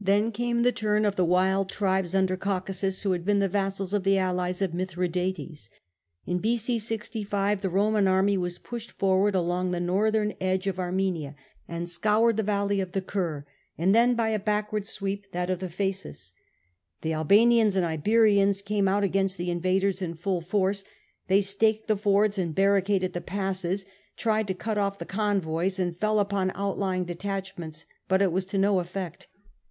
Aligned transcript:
Then 0.00 0.30
came 0.30 0.62
the 0.62 0.72
turn 0.72 1.04
of 1.04 1.16
the 1.16 1.24
wild 1.24 1.68
tribes 1.68 2.14
under 2.14 2.34
Caucasus, 2.34 3.02
who 3.02 3.10
had 3.12 3.26
been 3.26 3.40
the 3.40 3.48
vassals 3.48 3.92
and 3.92 4.04
the 4.04 4.16
allies 4.16 4.62
of 4.62 4.72
Mithradates. 4.72 5.68
In 6.24 6.38
B.c. 6.38 6.78
65 6.78 7.60
the 7.60 7.68
Roman 7.68 8.08
army 8.08 8.38
was 8.38 8.58
pushed 8.60 8.92
forward 8.92 9.34
along 9.34 9.70
the 9.72 9.80
northern 9.80 10.32
edge 10.40 10.66
of 10.66 10.78
Armenia, 10.78 11.34
and 11.66 11.90
scoured 11.90 12.38
the 12.38 12.42
valley 12.42 12.80
of 12.80 12.92
the 12.92 13.02
Kur, 13.02 13.44
and 13.76 13.94
then 13.94 14.14
by 14.14 14.30
a 14.30 14.38
backward 14.38 14.86
sweep 14.86 15.30
that 15.32 15.50
of 15.50 15.58
the 15.58 15.68
Phasis. 15.68 16.32
The 17.02 17.12
Albanians 17.12 17.76
and 17.76 17.84
Iberians 17.84 18.62
came 18.62 18.88
out 18.88 19.04
against 19.04 19.36
the 19.36 19.50
invaders 19.50 20.00
in 20.00 20.14
full 20.14 20.40
force; 20.40 20.84
they 21.26 21.42
staked 21.42 21.86
the 21.86 21.98
fords 21.98 22.38
and 22.38 22.54
barricaded 22.54 23.12
the 23.12 23.20
passes, 23.20 23.84
tried 24.16 24.48
to 24.48 24.54
cut 24.54 24.78
off 24.78 24.98
the 24.98 25.04
convoys, 25.04 25.78
and 25.78 25.98
fell 25.98 26.18
upon 26.18 26.52
outlying 26.54 27.04
detachments. 27.04 27.84
But 28.06 28.22
it 28.22 28.32
was 28.32 28.46
to 28.46 28.58
no 28.58 28.76
effe.ct. 28.78 29.26